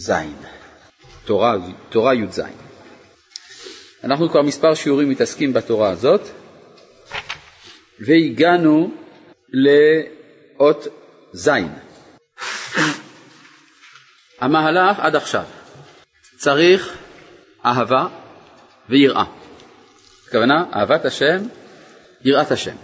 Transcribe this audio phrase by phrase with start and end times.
[0.00, 0.12] ז',
[1.24, 1.56] תורה,
[1.88, 2.42] תורה י"ז.
[4.04, 6.20] אנחנו כבר מספר שיעורים מתעסקים בתורה הזאת,
[8.00, 8.90] והגענו
[9.48, 10.86] לאות
[11.32, 11.50] ז'.
[14.40, 15.44] המהלך עד עכשיו
[16.36, 16.96] צריך
[17.66, 18.06] אהבה
[18.88, 19.24] ויראה.
[20.28, 21.38] הכוונה, אהבת השם,
[22.24, 22.76] יראת השם.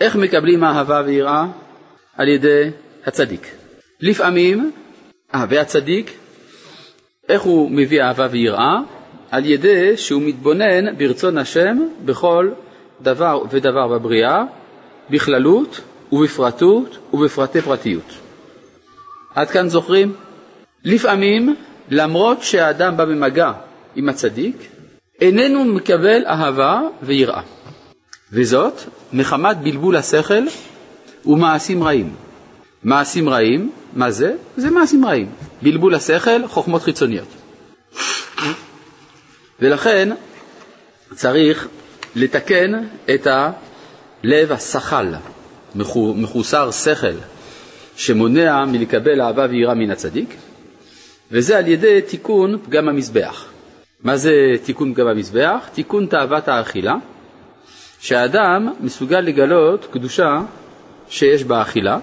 [0.00, 1.44] איך מקבלים אהבה ויראה?
[2.16, 2.70] על ידי
[3.06, 3.46] הצדיק.
[4.00, 4.72] לפעמים,
[5.34, 6.12] אה, והצדיק,
[7.28, 8.78] איך הוא מביא אהבה ויראה?
[9.30, 12.50] על ידי שהוא מתבונן ברצון השם בכל
[13.02, 14.44] דבר ודבר בבריאה,
[15.10, 15.80] בכללות
[16.12, 18.12] ובפרטות ובפרטי פרטיות.
[19.34, 20.12] עד כאן זוכרים?
[20.84, 21.54] לפעמים,
[21.90, 23.52] למרות שהאדם בא במגע
[23.96, 24.56] עם הצדיק,
[25.20, 27.42] איננו מקבל אהבה ויראה.
[28.32, 28.74] וזאת
[29.12, 30.44] מחמת בלבול השכל
[31.26, 32.14] ומעשים רעים.
[32.82, 34.34] מעשים רעים, מה זה?
[34.56, 35.30] זה מעשים רעים.
[35.62, 37.28] בלבול השכל, חוכמות חיצוניות.
[39.60, 40.08] ולכן
[41.14, 41.68] צריך
[42.16, 42.72] לתקן
[43.14, 45.14] את הלב הסחל,
[46.14, 47.14] מחוסר שכל,
[47.96, 50.34] שמונע מלקבל אהבה ויראה מן הצדיק,
[51.30, 53.44] וזה על ידי תיקון פגם המזבח.
[54.02, 54.32] מה זה
[54.64, 55.68] תיקון פגם המזבח?
[55.74, 56.94] תיקון תאוות האכילה,
[58.00, 60.40] שהאדם מסוגל לגלות קדושה
[61.08, 61.98] שיש באכילה,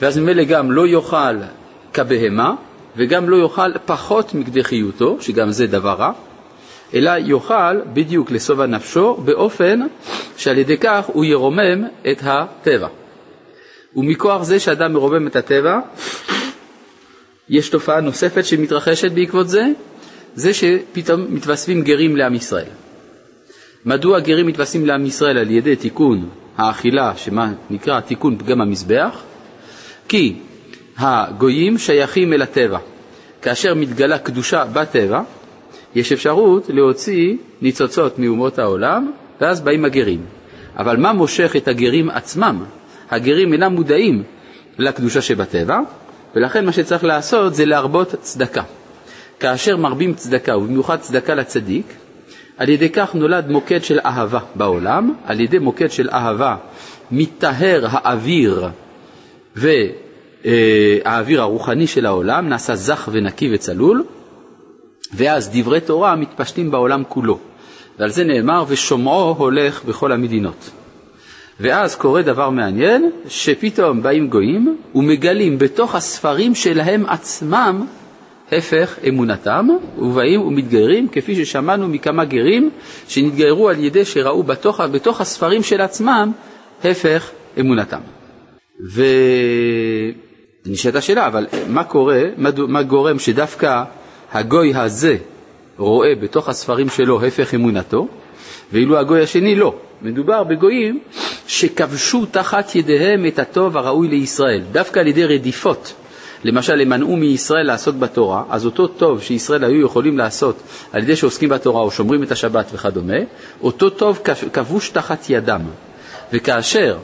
[0.00, 1.36] ואז ממילא גם לא יאכל
[1.92, 2.54] כבהמה,
[2.96, 6.12] וגם לא יאכל פחות מכדי חיותו, שגם זה דבר רע,
[6.94, 9.80] אלא יאכל בדיוק לשובע נפשו, באופן
[10.36, 12.88] שעל ידי כך הוא ירומם את הטבע.
[13.96, 15.80] ומכוח זה שאדם מרומם את הטבע,
[17.48, 19.66] יש תופעה נוספת שמתרחשת בעקבות זה,
[20.34, 22.68] זה שפתאום מתווספים גרים לעם ישראל.
[23.84, 29.22] מדוע גרים מתווספים לעם ישראל על ידי תיקון האכילה, שמה נקרא תיקון פגם המזבח?
[30.08, 30.36] כי
[30.98, 32.78] הגויים שייכים אל הטבע.
[33.42, 35.22] כאשר מתגלה קדושה בטבע,
[35.94, 39.10] יש אפשרות להוציא ניצוצות מאומות העולם,
[39.40, 40.20] ואז באים הגרים.
[40.76, 42.64] אבל מה מושך את הגרים עצמם?
[43.10, 44.22] הגרים אינם מודעים
[44.78, 45.80] לקדושה שבטבע,
[46.36, 48.62] ולכן מה שצריך לעשות זה להרבות צדקה.
[49.40, 51.86] כאשר מרבים צדקה, ובמיוחד צדקה לצדיק,
[52.56, 56.56] על ידי כך נולד מוקד של אהבה בעולם, על ידי מוקד של אהבה
[57.10, 58.68] מטהר האוויר
[59.56, 64.04] והאוויר הרוחני של העולם, נעשה זך ונקי וצלול,
[65.14, 67.38] ואז דברי תורה מתפשטים בעולם כולו.
[67.98, 70.70] ועל זה נאמר, ושומעו הולך בכל המדינות.
[71.60, 77.86] ואז קורה דבר מעניין, שפתאום באים גויים ומגלים בתוך הספרים שלהם עצמם
[78.52, 82.70] הפך אמונתם, ובאים ומתגיירים, כפי ששמענו מכמה גרים
[83.08, 86.32] שנתגיירו על ידי שראו בתוך, בתוך הספרים של עצמם
[86.84, 88.13] הפך אמונתם.
[90.66, 93.82] ונשאלת השאלה, אבל מה קורה, מה, גורם שדווקא
[94.32, 95.16] הגוי הזה
[95.78, 98.08] רואה בתוך הספרים שלו הפך אמונתו,
[98.72, 99.74] ואילו הגוי השני לא.
[100.02, 100.98] מדובר בגויים
[101.46, 105.94] שכבשו תחת ידיהם את הטוב הראוי לישראל, דווקא על ידי רדיפות.
[106.44, 110.56] למשל, הם מנעו מישראל לעסוק בתורה, אז אותו טוב שישראל היו יכולים לעשות
[110.92, 113.16] על ידי שעוסקים בתורה או שומרים את השבת וכדומה,
[113.62, 114.18] אותו טוב
[114.52, 115.60] כבוש תחת ידם.
[116.32, 116.96] וכאשר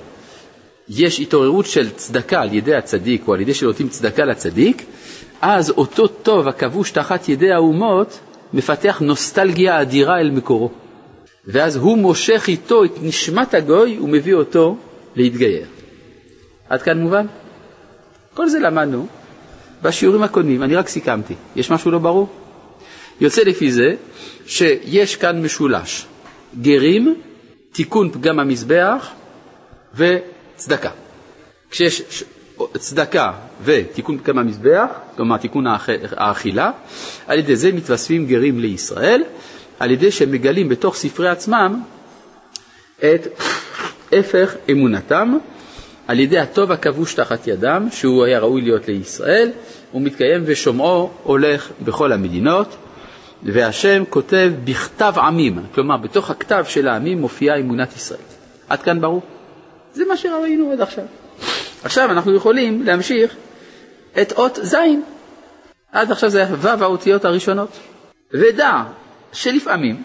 [0.91, 4.85] יש התעוררות של צדקה על ידי הצדיק או על ידי שנותנים צדקה לצדיק,
[5.41, 8.19] אז אותו טוב הכבוש תחת ידי האומות
[8.53, 10.71] מפתח נוסטלגיה אדירה אל מקורו.
[11.47, 14.77] ואז הוא מושך איתו את נשמת הגוי ומביא אותו
[15.17, 15.67] להתגייר.
[16.69, 17.27] עד כאן מובן?
[18.35, 19.07] כל זה למדנו
[19.83, 21.35] בשיעורים הקודמים, אני רק סיכמתי.
[21.57, 22.29] יש משהו לא ברור?
[23.21, 23.95] יוצא לפי זה
[24.47, 26.07] שיש כאן משולש,
[26.61, 27.15] גרים,
[27.73, 29.11] תיקון פגם המזבח
[30.61, 30.91] וצדקה.
[31.71, 32.25] כשיש
[32.79, 33.33] צדקה
[33.65, 35.65] ותיקון פגם המזבח, כלומר תיקון
[36.17, 36.71] האכילה,
[37.27, 39.23] על ידי זה מתווספים גרים לישראל,
[39.79, 41.83] על ידי שהם מגלים בתוך ספרי עצמם
[42.99, 43.27] את
[44.13, 45.39] הפך אמונתם,
[46.09, 49.51] על ידי הטוב הכבוש תחת ידם, שהוא היה ראוי להיות לישראל,
[49.93, 52.77] הוא מתקיים ושומעו הולך בכל המדינות,
[53.43, 58.21] והשם כותב בכתב עמים, כלומר בתוך הכתב של העמים מופיעה אמונת ישראל.
[58.69, 59.23] עד כאן ברור?
[59.95, 61.05] זה מה שראינו עד עכשיו.
[61.85, 63.35] עכשיו אנחנו יכולים להמשיך
[64.23, 64.77] את אות ז'.
[65.93, 67.71] עד עכשיו זה ו' האותיות הראשונות.
[68.33, 68.83] ודע
[69.33, 70.03] שלפעמים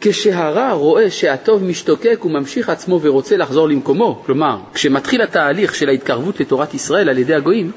[0.00, 6.74] כשהרע רואה שהטוב משתוקק וממשיך עצמו ורוצה לחזור למקומו, כלומר, כשמתחיל התהליך של ההתקרבות לתורת
[6.74, 7.70] ישראל על ידי הגויים,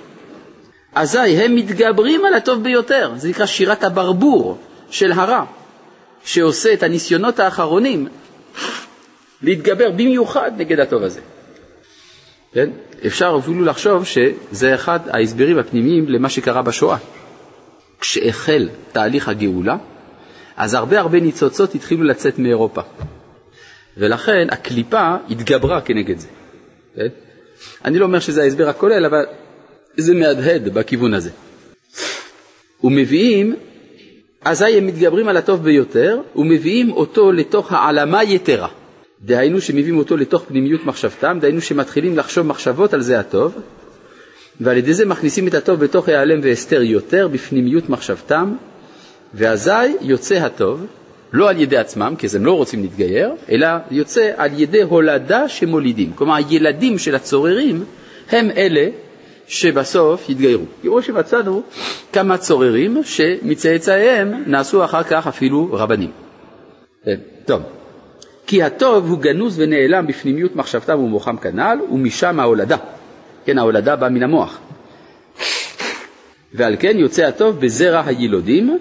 [0.95, 4.57] אזי הם מתגברים על הטוב ביותר, זה נקרא שירת הברבור
[4.89, 5.43] של הרע,
[6.23, 8.07] שעושה את הניסיונות האחרונים
[9.41, 11.21] להתגבר במיוחד נגד הטוב הזה.
[12.53, 12.69] כן?
[13.05, 16.97] אפשר אפילו לחשוב שזה אחד ההסברים הפנימיים למה שקרה בשואה.
[17.99, 19.77] כשהחל תהליך הגאולה,
[20.57, 22.81] אז הרבה הרבה ניצוצות התחילו לצאת מאירופה.
[23.97, 26.27] ולכן הקליפה התגברה כנגד זה.
[26.95, 27.07] כן?
[27.85, 29.25] אני לא אומר שזה ההסבר הכולל, אבל
[29.97, 31.29] זה מהדהד בכיוון הזה.
[32.83, 33.55] ומביאים,
[34.41, 38.67] אזי הם מתגברים על הטוב ביותר, ומביאים אותו לתוך העלמה יתרה.
[39.25, 43.55] דהיינו שמביאים אותו לתוך פנימיות מחשבתם, דהיינו שמתחילים לחשוב מחשבות על זה הטוב,
[44.61, 48.53] ועל ידי זה מכניסים את הטוב בתוך העלם והסתר יותר בפנימיות מחשבתם,
[49.33, 49.71] ואזי
[50.01, 50.85] יוצא הטוב,
[51.33, 56.11] לא על ידי עצמם, כי הם לא רוצים להתגייר, אלא יוצא על ידי הולדה שמולידים.
[56.15, 57.83] כלומר, הילדים של הצוררים
[58.29, 58.89] הם אלה
[59.47, 60.65] שבסוף יתגיירו.
[60.81, 61.63] תראו שמצאנו
[62.13, 66.11] כמה צוררים שמצאצאיהם נעשו אחר כך אפילו רבנים.
[67.05, 67.80] כן, טוב.
[68.51, 72.77] כי הטוב הוא גנוז ונעלם בפנימיות מחשבתם ומוחם כנ"ל, ומשם ההולדה.
[73.45, 74.59] כן, ההולדה באה מן המוח.
[76.53, 78.79] ועל כן יוצא הטוב בזרע היילודים,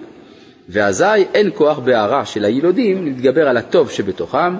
[0.69, 4.55] ואזי אין כוח בהערה של היילודים להתגבר על הטוב שבתוכם,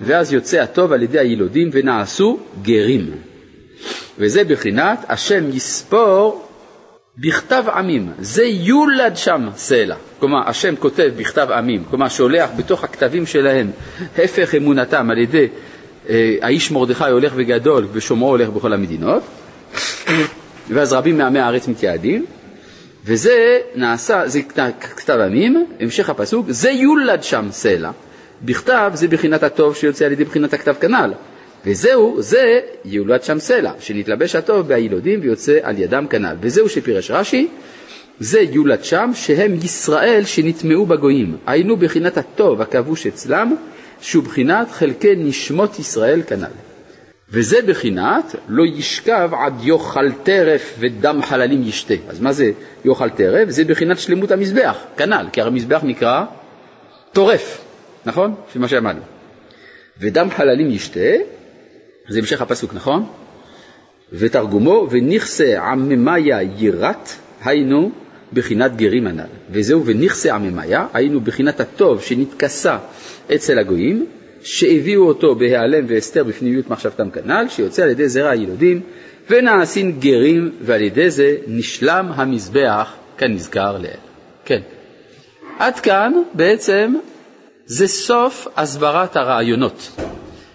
[0.00, 3.10] ואז יוצא הטוב על ידי היילודים ונעשו גרים.
[4.18, 6.48] וזה בחינת השם יספור
[7.18, 9.96] בכתב עמים, זה יולד שם סלע.
[10.18, 13.70] כלומר, השם כותב בכתב עמים, כלומר שולח בתוך הכתבים שלהם
[14.18, 15.48] הפך אמונתם על ידי
[16.08, 19.22] אה, האיש מרדכי הולך וגדול ושומרו הולך בכל המדינות,
[20.68, 22.26] ואז רבים מעמי הארץ מתייעדים,
[23.04, 24.40] וזה נעשה, זה
[24.96, 27.90] כתב עמים, המשך הפסוק, זה יולד שם סלע.
[28.42, 31.12] בכתב זה בחינת הטוב שיוצא על ידי בחינת הכתב כנ"ל.
[31.66, 36.36] וזהו, זה יולד שם סלע, שנתלבש הטוב בהילודים ויוצא על ידם כנ"ל.
[36.40, 37.48] וזהו שפירש רש"י,
[38.18, 41.36] זה יולד שם, שהם ישראל שנטמעו בגויים.
[41.46, 43.56] היינו בחינת הטוב הכבוש אצלם,
[44.00, 46.46] שהוא בחינת חלקי נשמות ישראל כנ"ל.
[47.30, 51.94] וזה בחינת לא ישכב עד יאכל טרף ודם חללים ישתה.
[52.08, 52.50] אז מה זה
[52.84, 53.48] יאכל טרף?
[53.48, 56.24] זה בחינת שלמות המזבח, כנ"ל, כי המזבח נקרא
[57.12, 57.64] טורף,
[58.06, 58.34] נכון?
[58.48, 59.00] לפי מה שאמרנו.
[60.00, 61.00] ודם חללים ישתה,
[62.12, 63.06] זה המשך הפסוק, נכון?
[64.12, 67.08] ותרגומו, ונכסה עממיה יירת,
[67.44, 67.90] היינו
[68.32, 69.32] בחינת גרים הנ"ל.
[69.50, 72.78] וזהו ונכסה עממיה, היינו בחינת הטוב שנתכסה
[73.34, 74.06] אצל הגויים,
[74.42, 78.80] שהביאו אותו בהיעלם והסתר בפנימיות מחשבתם כנ"ל, שיוצא על ידי זרע הילודים,
[79.30, 83.96] ונעשין גרים, ועל ידי זה נשלם המזבח כנזכר לעיל.
[84.44, 84.60] כן.
[85.58, 86.94] עד כאן בעצם
[87.66, 89.90] זה סוף הסברת הרעיונות.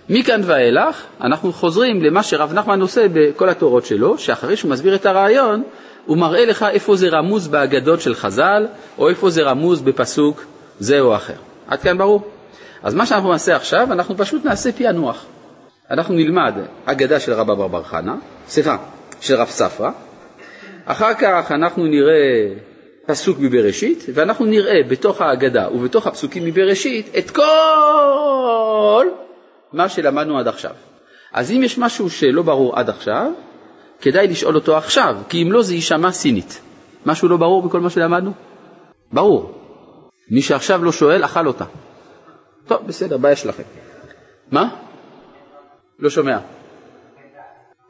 [0.09, 5.06] מכאן ואילך אנחנו חוזרים למה שרב נחמן עושה בכל התורות שלו, שאחרי שהוא מסביר את
[5.06, 5.63] הרעיון,
[6.06, 8.68] הוא מראה לך איפה זה רמוז באגדות של חז"ל,
[8.98, 10.45] או איפה זה רמוז בפסוק
[10.80, 11.33] זה או אחר.
[11.68, 12.21] עד כאן ברור?
[12.83, 15.25] אז מה שאנחנו נעשה עכשיו, אנחנו פשוט נעשה פענוח.
[15.92, 16.54] אנחנו נלמד
[16.86, 18.15] אגדה של רבא בר בר חנה,
[18.48, 18.77] סליחה,
[19.21, 19.89] של רב ספרא,
[20.86, 22.54] אחר כך אנחנו נראה
[23.06, 29.07] פסוק מבראשית, ואנחנו נראה בתוך האגדה ובתוך הפסוקים מבראשית את כל
[29.74, 30.75] מה שלמדנו עד עכשיו.
[31.34, 33.31] אז אם יש משהו שלא ברור עד עכשיו,
[34.02, 36.62] כדאי לשאול אותו עכשיו, כי אם לא זה יישמע סינית.
[37.06, 38.31] משהו לא ברור בכל מה שלמדנו?
[39.12, 39.58] ברור.
[40.31, 41.66] מי שעכשיו לא שואל, אכל אותה.
[42.68, 43.64] טוב, בסדר, בעיה שלכם.
[44.52, 44.75] מה?
[46.00, 46.38] לא שומע.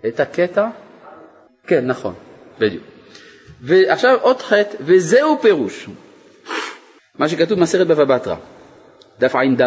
[0.07, 0.67] את הקטע?
[1.67, 2.13] כן, נכון,
[2.59, 2.83] בדיוק.
[3.61, 5.89] ועכשיו עוד חטא, וזהו פירוש.
[7.19, 8.35] מה שכתוב במסכת בבא בתרא,
[9.19, 9.61] דף ע"ד.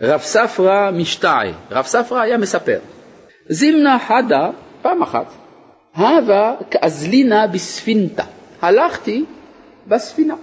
[0.00, 2.78] רב ספרא משתעי, רב ספרא היה מספר.
[3.48, 4.50] זימנה חדה,
[4.82, 5.26] פעם אחת,
[5.96, 8.24] הווה כאזלינה בספינתא.
[8.62, 9.24] הלכתי
[9.86, 10.34] בספינה.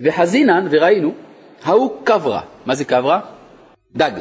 [0.00, 1.14] וחזינן, וראינו,
[1.64, 2.40] ההוא קברה.
[2.66, 3.20] מה זה קברה?
[3.96, 4.12] דג.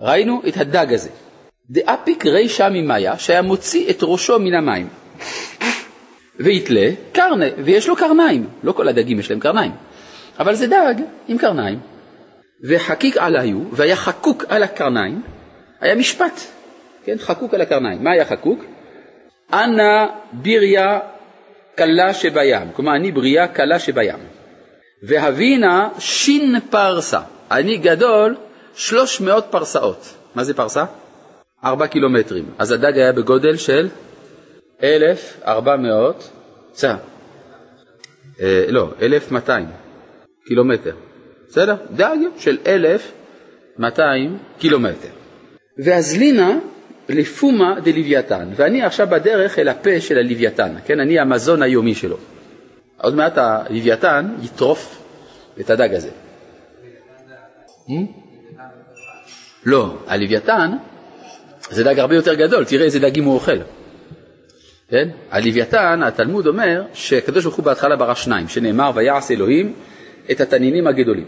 [0.00, 1.10] ראינו את הדג הזה.
[1.70, 4.88] דאפיק רישא ממאיה, שהיה מוציא את ראשו מן המים.
[6.40, 8.46] ויתלה קרנה, ויש לו קרניים.
[8.62, 9.72] לא כל הדגים יש להם קרניים,
[10.38, 10.94] אבל זה דג
[11.28, 11.78] עם קרניים.
[12.64, 15.22] וחקיק עליו, והיה חקוק על הקרניים,
[15.80, 16.40] היה משפט,
[17.04, 18.04] כן, חקוק על הקרניים.
[18.04, 18.64] מה היה חקוק?
[19.52, 21.00] אנא ביריה
[21.74, 24.18] קלה שבים, כלומר אני בריאה קלה שבים.
[25.02, 28.36] והבינה שין פרסה, אני גדול
[28.74, 30.14] שלוש מאות פרסאות.
[30.34, 30.84] מה זה פרסה?
[31.64, 32.44] ארבע קילומטרים.
[32.58, 33.88] אז הדג היה בגודל של
[34.82, 36.30] אלף ארבע מאות,
[36.72, 36.96] צה,
[38.40, 39.66] אה, לא, אלף מאתיים
[40.46, 40.94] קילומטר.
[41.48, 41.76] בסדר?
[41.90, 43.12] דג של אלף
[43.78, 45.08] מאתיים קילומטר.
[45.78, 46.58] והזלינה
[47.08, 51.00] לפומה דלוויתן, ואני עכשיו בדרך אל הפה של הלוויתן, כן?
[51.00, 52.16] אני המזון היומי שלו.
[53.00, 55.02] עוד מעט הלוויתן יטרוף
[55.60, 56.10] את הדג הזה.
[59.64, 60.70] לא, הלוויתן
[61.70, 63.58] זה דג הרבה יותר גדול, תראה איזה דגים הוא אוכל.
[64.88, 65.08] כן?
[65.30, 69.74] הלוויתן, התלמוד אומר שהקדוש ברוך הוא בהתחלה ברא שניים, שנאמר ויעש אלוהים
[70.30, 71.26] את התנינים הגדולים.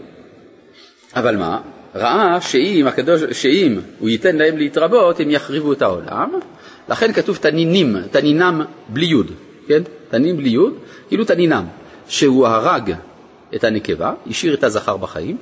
[1.15, 1.59] אבל מה?
[1.95, 6.31] ראה שאם, הקדוש, שאם הוא ייתן להם להתרבות, הם יחריבו את העולם,
[6.89, 9.31] לכן כתוב תנינים, תנינם בלי יוד,
[9.67, 9.81] כן?
[10.09, 10.73] תנין בלי יוד,
[11.07, 11.65] כאילו תנינם,
[12.07, 12.93] שהוא הרג
[13.55, 15.37] את הנקבה, השאיר את הזכר בחיים,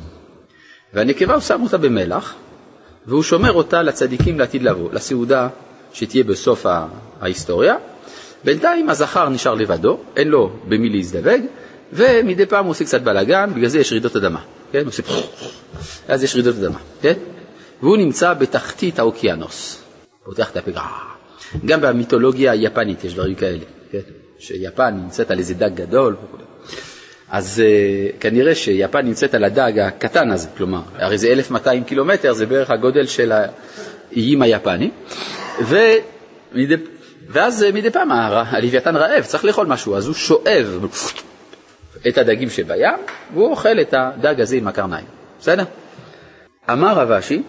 [0.94, 2.36] והנקבה הוא שם אותה במלח,
[3.06, 5.48] והוא שומר אותה לצדיקים לעתיד לבוא, לסעודה
[5.94, 6.66] שתהיה בסוף
[7.22, 7.76] ההיסטוריה.
[8.44, 11.42] בינתיים הזכר נשאר לבדו, אין לו במי להזדווג,
[11.94, 14.86] ומדי פעם הוא עושה קצת בלאגן, בגלל זה יש רעידות אדמה, כן?
[14.86, 15.04] עושה
[16.08, 17.14] אז יש רעידות אדמה, כן?
[17.82, 19.84] והוא נמצא בתחתית האוקיינוס,
[20.24, 20.72] פותח את הפה,
[21.66, 24.00] גם במיתולוגיה היפנית יש דברים כאלה, כן?
[24.40, 26.44] שיפן נמצאת על איזה דג גדול וכו'.
[27.32, 32.46] אז uh, כנראה שיפן נמצאת על הדג הקטן הזה, כלומר, הרי זה 1,200 קילומטר, זה
[32.46, 34.92] בערך הגודל של האיים היפני,
[35.68, 36.76] ומדי,
[37.30, 40.80] ואז uh, מדי פעם הלוויתן רעב, צריך לאכול משהו, אז הוא שואב
[42.08, 42.96] את הדגים שבים,
[43.34, 45.06] והוא אוכל את הדג הזה עם הקרניים,
[45.40, 45.64] בסדר?
[46.72, 47.44] אמר רב אשי,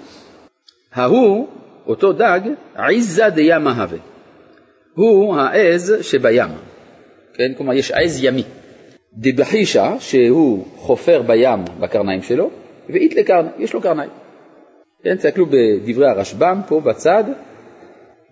[0.94, 1.48] ההוא,
[1.86, 2.40] אותו דג,
[2.76, 3.98] עיזה דימה הווה,
[4.94, 6.48] הוא העז שבים,
[7.34, 7.52] כן?
[7.56, 8.44] כלומר יש עז ימי.
[9.14, 12.50] דבחישה, שהוא חופר בים בקרניים שלו,
[12.88, 14.10] ואית לקרנ, יש לו קרניים.
[15.02, 17.24] כן, תסתכלו בדברי הרשב"ם, פה בצד,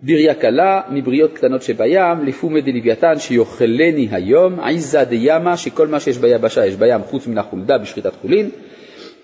[0.03, 6.65] בריה קלה מבריות קטנות שבים, לפומי דלוויתן שיאכלני היום, עיזה דימה, שכל מה שיש ביבשה
[6.65, 8.49] יש בים חוץ מן החולדה בשחיטת חולין,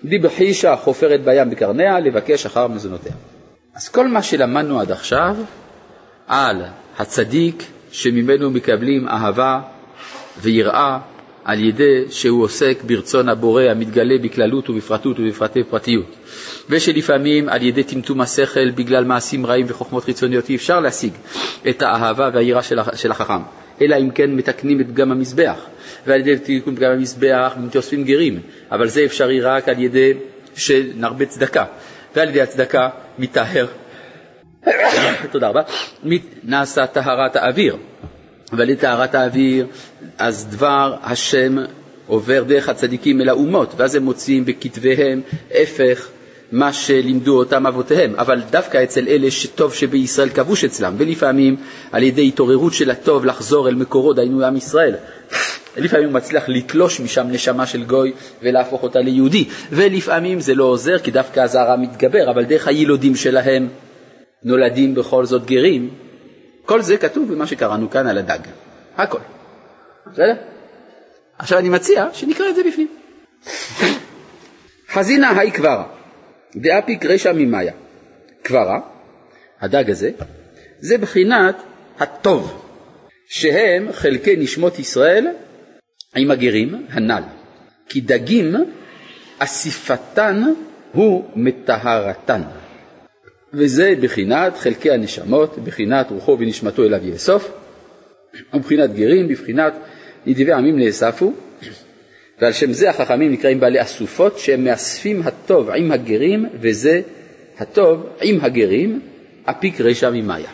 [0.04, 3.12] דבחישה חופרת בים בקרניה, לבקש אחר מזונותיה.
[3.74, 5.36] אז כל מה שלמדנו עד עכשיו
[6.26, 6.62] על
[6.98, 9.60] הצדיק שממנו מקבלים אהבה
[10.40, 10.98] ויראה
[11.46, 16.16] על ידי שהוא עוסק ברצון הבורא המתגלה בכללות ובפרטות ובפרטי פרטיות,
[16.70, 21.12] ושלפעמים על ידי טמטום השכל בגלל מעשים רעים וחוכמות חיצוניות אי אפשר להשיג
[21.68, 22.62] את האהבה והיראה
[22.94, 23.42] של החכם,
[23.80, 25.66] אלא אם כן מתקנים את פגם המזבח,
[26.06, 30.12] ועל ידי תיקון פגם המזבח מתאספים גרים, אבל זה אפשרי רק על ידי
[30.56, 31.64] שנרבה צדקה,
[32.16, 32.88] ועל ידי הצדקה
[33.18, 33.66] מטהר,
[35.32, 35.62] תודה רבה,
[36.44, 37.76] נעשה טהרת האוויר.
[38.52, 39.66] ועל ידי טהרת האוויר,
[40.18, 41.56] אז דבר השם
[42.06, 45.20] עובר דרך הצדיקים אל האומות, ואז הם מוצאים בכתביהם
[45.54, 46.08] הפך
[46.52, 51.56] מה שלימדו אותם אבותיהם, אבל דווקא אצל אלה שטוב שבישראל כבוש אצלם, ולפעמים
[51.92, 54.94] על ידי התעוררות של הטוב לחזור אל מקורו, דהיינו עם ישראל.
[55.76, 58.12] לפעמים הוא מצליח לתלוש משם נשמה של גוי
[58.42, 63.68] ולהפוך אותה ליהודי, ולפעמים זה לא עוזר כי דווקא הזערה מתגבר, אבל דרך הילודים שלהם
[64.44, 65.90] נולדים בכל זאת גרים,
[66.66, 68.38] כל זה כתוב במה שקראנו כאן על הדג,
[68.96, 69.18] הכל.
[70.06, 70.34] בסדר?
[71.38, 72.88] עכשיו אני מציע שנקרא את זה בפנים.
[74.92, 75.86] חזינה היי קברה,
[76.56, 77.72] דאפיק רשע ממאיה.
[78.42, 78.80] קברה,
[79.60, 80.10] הדג הזה,
[80.78, 81.56] זה בחינת
[81.98, 82.62] הטוב,
[83.28, 85.26] שהם חלקי נשמות ישראל
[86.16, 87.22] עם הגרים הנ"ל.
[87.88, 88.54] כי דגים
[89.38, 90.42] אסיפתן
[90.92, 92.42] הוא מטהרתן.
[93.56, 97.52] וזה בחינת חלקי הנשמות, בחינת רוחו ונשמתו אליו יאסוף,
[98.54, 99.72] ובחינת גרים, בבחינת
[100.26, 101.32] נדיבי עמים נאספו,
[102.40, 107.00] ועל שם זה החכמים נקראים בעלי אסופות, שהם מאספים הטוב עם הגרים, וזה
[107.58, 109.00] הטוב עם הגרים,
[109.44, 110.50] אפיק רישא ממאיה.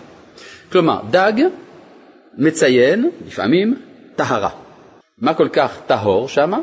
[0.73, 1.33] כלומר, דג
[2.39, 3.75] מציין לפעמים
[4.17, 4.51] טהרה.
[5.19, 6.61] מה כל כך טהור שמה?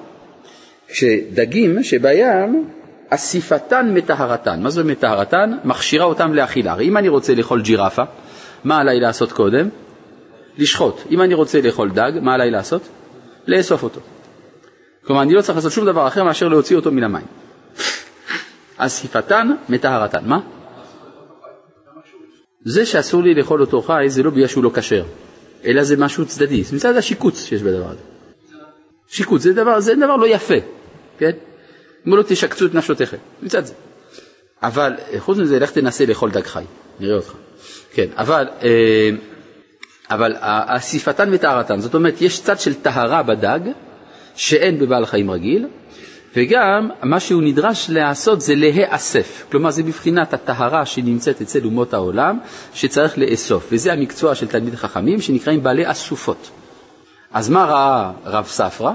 [0.88, 2.70] שדגים שבים
[3.10, 4.64] אסיפתן מטהרתן.
[4.64, 5.58] מה זה מטהרתן?
[5.64, 6.72] מכשירה אותם לאכילה.
[6.72, 8.04] הרי אם אני רוצה לאכול ג'ירפה,
[8.64, 9.70] מה עליי לעשות קודם?
[10.58, 11.02] לשחוט.
[11.12, 12.82] אם אני רוצה לאכול דג, מה עליי לעשות?
[13.48, 14.00] לאסוף אותו.
[15.06, 17.26] כלומר, אני לא צריך לעשות שום דבר אחר מאשר להוציא אותו מן המים.
[18.78, 20.26] אסיפתן מטהרתן.
[20.26, 20.40] מה?
[22.66, 25.04] זה שאסור לי לאכול אותו חי זה לא בגלל שהוא לא כשר,
[25.66, 28.02] אלא זה משהו צדדי, זה מצד השיקוץ שיש בדבר הזה.
[29.08, 30.56] שיקוץ זה דבר, זה דבר לא יפה,
[31.18, 31.32] כן?
[32.08, 33.74] אמרו לו תשקצו את נפשותיכם, מצד זה.
[34.64, 36.64] אבל חוץ מזה, לך תנסה לאכול דג חי,
[37.00, 37.34] נראה אותך.
[37.94, 39.10] כן, אבל, אה,
[40.12, 40.36] אבל
[40.68, 43.60] אסיפתן וטהרתן, זאת אומרת, יש צד של טהרה בדג,
[44.36, 45.68] שאין בבעל חיים רגיל,
[46.36, 52.40] וגם מה שהוא נדרש לעשות זה להיאסף, כלומר זה בבחינת הטהרה שנמצאת אצל אומות העולם
[52.74, 56.50] שצריך לאסוף, וזה המקצוע של תלמיד חכמים שנקראים בעלי אסופות.
[57.34, 58.92] אז מה ראה רב ספרא?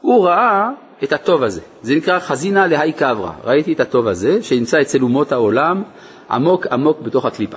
[0.00, 0.70] הוא ראה
[1.04, 1.60] את הטוב הזה.
[1.82, 3.32] זה נקרא חזינה להי קברה.
[3.44, 5.82] ראיתי את הטוב הזה שנמצא אצל אומות העולם
[6.30, 7.56] עמוק עמוק בתוך הקליפה.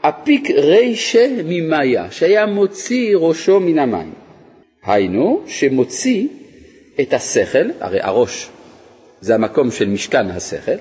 [0.00, 4.12] אפיק רישה ממאיה, שהיה מוציא ראשו מן המים.
[4.84, 6.28] היינו, שמוציא
[7.00, 8.48] את השכל, הרי הראש
[9.20, 10.76] זה המקום של משכן השכל,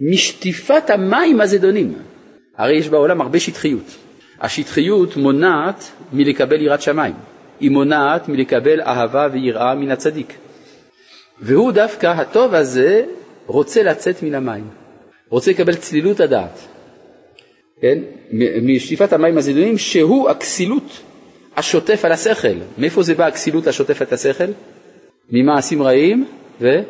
[0.00, 1.94] משטיפת המים הזדונים.
[2.56, 3.96] הרי יש בעולם הרבה שטחיות.
[4.40, 7.14] השטחיות מונעת מלקבל יראת שמיים,
[7.60, 10.34] היא מונעת מלקבל אהבה ויראה מן הצדיק.
[11.44, 13.04] והוא דווקא, הטוב הזה,
[13.46, 14.64] רוצה לצאת מן המים,
[15.28, 16.58] רוצה לקבל צלילות הדעת,
[17.80, 17.98] כן?
[18.62, 21.00] משטיפת המים הזדונים, שהוא הכסילות
[21.56, 22.56] השוטף על השכל.
[22.78, 24.44] מאיפה זה בא הכסילות השוטפת השכל?
[25.30, 26.26] ממעשים רעים
[26.60, 26.80] ו...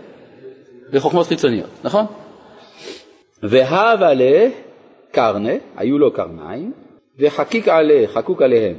[0.93, 2.05] וחוכמות חיצוניות, נכון?
[3.43, 6.73] והבה לקרנה, היו לו קרניים,
[7.19, 8.75] וחקיק עלה, חקוק עליהם.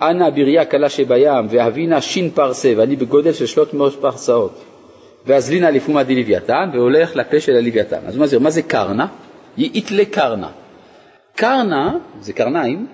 [0.00, 4.73] אנא בריה קלה שבים, ואבינה שין פרסה, ואני בגודל של שלוש מאות פרסאות.
[5.26, 7.98] ואזלינה לפומה דלוויתן, והולך לפה של הלוויתן.
[8.06, 9.06] אז מה זה, מה זה קרנה?
[9.56, 10.50] יתלה קרנה.
[11.36, 12.86] קרנה, זה קרניים,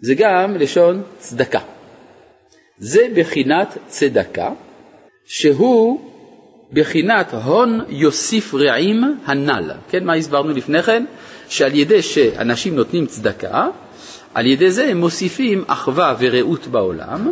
[0.00, 1.60] זה גם לשון צדקה.
[2.78, 4.50] זה בחינת צדקה,
[5.24, 6.00] שהוא
[6.72, 9.70] בחינת הון יוסיף רעים הנ"ל.
[9.90, 11.04] כן, מה הסברנו לפני כן?
[11.48, 13.68] שעל ידי שאנשים נותנים צדקה,
[14.34, 17.30] על ידי זה הם מוסיפים אחווה ורעות בעולם,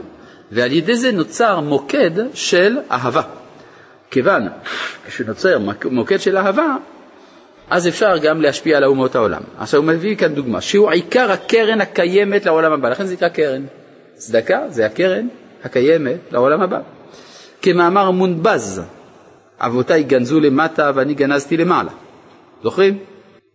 [0.53, 3.23] ועל ידי זה נוצר מוקד של אהבה.
[4.11, 4.49] כיוון
[5.09, 6.77] שנוצר מוקד של אהבה,
[7.71, 9.43] אז אפשר גם להשפיע על אומות העולם.
[9.59, 13.63] עכשיו הוא מביא כאן דוגמה, שהוא עיקר הקרן הקיימת לעולם הבא, לכן זה נקרא קרן.
[14.15, 15.29] צדקה זה הקרן
[15.65, 16.81] הקיימת לעולם הבא.
[17.63, 18.83] כמאמר מונבז,
[19.61, 21.91] אבותיי גנזו למטה ואני גנזתי למעלה.
[22.63, 22.99] זוכרים?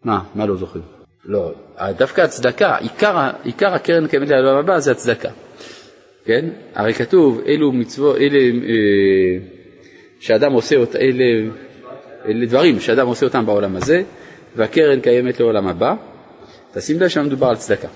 [0.03, 0.83] מה, מה לא זוכרים?
[1.25, 1.51] לא,
[1.97, 5.29] דווקא הצדקה, עיקר, עיקר הקרן הקיימת לעולם הבא זה הצדקה.
[6.25, 6.49] כן?
[6.75, 9.62] הרי כתוב, אלו מצוות, אלה אה,
[10.23, 11.25] שאדם עושה אותם, אלה,
[12.25, 14.03] אלה דברים שאדם עושה אותם בעולם הזה,
[14.55, 15.93] והקרן קיימת לעולם הבא.
[16.73, 17.87] תשים לב שמדובר על צדקה.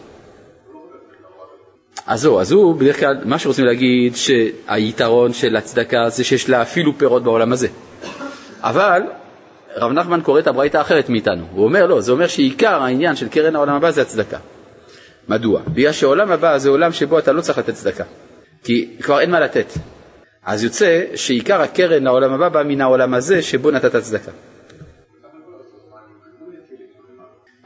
[2.07, 6.61] אז זהו, אז הוא בדרך כלל, מה שרוצים להגיד שהיתרון של הצדקה זה שיש לה
[6.61, 7.67] אפילו פירות בעולם הזה.
[8.61, 9.01] אבל
[9.75, 11.45] רב נחמן קורא את הברייתא אחרת מאיתנו.
[11.51, 14.37] הוא אומר לא, זה אומר שעיקר העניין של קרן העולם הבא זה הצדקה.
[15.29, 15.61] מדוע?
[15.67, 18.03] בגלל שעולם הבא זה עולם שבו אתה לא צריך לתת צדקה.
[18.63, 19.73] כי כבר אין מה לתת.
[20.47, 24.31] אז יוצא שעיקר הקרן לעולם הבא בא מן העולם הזה שבו נתת צדקה.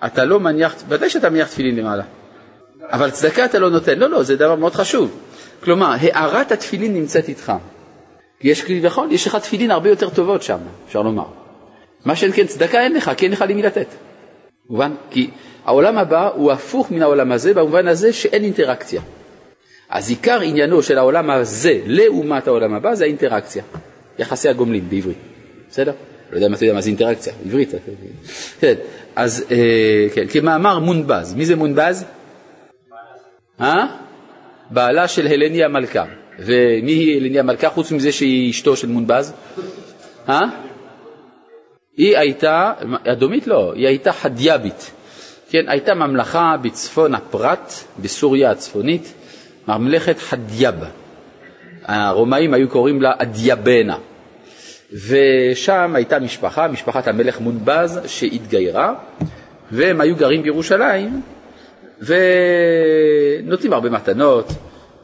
[0.06, 2.04] אתה לא מניח, ודאי שאתה מניח תפילין למעלה,
[2.84, 4.00] אבל צדקה אתה לא נותן.
[4.00, 5.18] לא, לא, זה דבר מאוד חשוב.
[5.64, 7.54] כלומר, הארת התפילין נמצאת איתך.
[8.42, 11.26] יש כביכול, יש לך תפילין הרבה יותר טובות שם, אפשר לומר.
[12.06, 13.88] מה שאין כן צדקה אין לך, כי אין לך למי לתת.
[14.70, 14.92] מובן?
[15.10, 15.30] כי
[15.66, 19.02] העולם הבא הוא הפוך מן העולם הזה במובן הזה שאין אינטראקציה.
[19.92, 23.64] אז עיקר עניינו של העולם הזה לעומת העולם הבא זה האינטראקציה,
[24.20, 25.18] יחסי הגומלין בעברית,
[25.70, 25.92] בסדר?
[26.32, 27.72] לא יודע אם אתה יודע מה זה אינטראקציה, עברית.
[28.60, 28.74] כן,
[29.16, 32.06] אז אה, כן, כמאמר מונבז, מי זה מונבז?
[33.62, 33.86] אה?
[34.70, 36.06] בעלה של הלני המלכה.
[36.40, 39.34] ומי היא הלני המלכה חוץ מזה שהיא אשתו של מונבז?
[40.30, 40.42] אה?
[41.98, 42.74] היא הייתה,
[43.08, 44.92] אדומית לא, היא הייתה חדיאבית.
[45.50, 49.14] כן, הייתה ממלכה בצפון הפרת, בסוריה הצפונית,
[49.78, 50.76] ממלכת חדיאב.
[51.86, 53.98] הרומאים היו קוראים לה אדיאבנה.
[55.08, 58.94] ושם הייתה משפחה, משפחת המלך מונבז, שהתגיירה,
[59.72, 61.22] והם היו גרים בירושלים,
[62.02, 64.52] ונותנים הרבה מתנות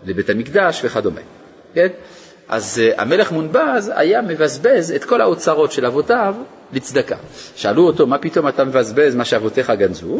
[0.06, 1.22] לבית המקדש וכדומה.
[1.74, 1.88] כן?
[2.50, 6.36] אז uh, המלך מונבז היה מבזבז את כל האוצרות של אבותיו
[6.74, 7.16] לצדקה.
[7.56, 10.18] שאלו אותו, מה פתאום אתה מבזבז מה שאבותיך גנזו?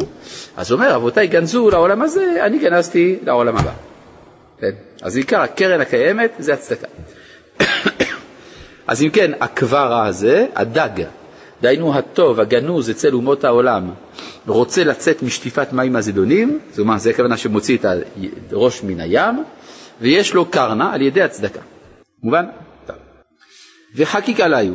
[0.56, 3.72] אז הוא אומר, אבותיי גנזו לעולם הזה, אני גנזתי לעולם הבא.
[4.60, 4.70] כן?
[5.02, 6.86] אז עיקר הקרן הקיימת זה הצדקה.
[8.86, 11.04] אז אם כן, הקברה הזה, הדג,
[11.62, 13.90] דהיינו הטוב, הגנוז אצל אומות העולם,
[14.46, 17.84] רוצה לצאת משטיפת מים הזדונים, זאת אומרת, זה הכוונה שמוציא את
[18.52, 19.44] הראש מן הים,
[20.00, 21.60] ויש לו קרנה על ידי הצדקה.
[22.22, 22.44] מובן?
[22.86, 22.96] טוב.
[23.96, 24.74] וחקיקה להיו.